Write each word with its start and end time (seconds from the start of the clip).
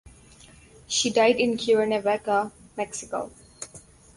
She 0.87 1.11
died 1.11 1.35
in 1.35 1.59
Cuernavaca, 1.59 2.51
Mexico. 2.75 3.29